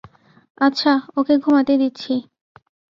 [0.57, 2.13] আচ্ছা, ওকে ঘুমাতে দিচ্ছি।